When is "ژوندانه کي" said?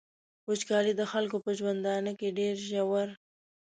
1.59-2.27